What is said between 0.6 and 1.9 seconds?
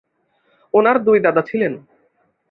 ওনার দুই দাদা ছিলেন।